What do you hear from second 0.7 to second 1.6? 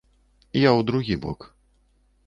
ў другі бок.